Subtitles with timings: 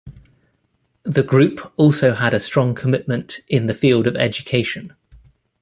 [1.03, 4.95] The group has also had a strong commitment in the field of education.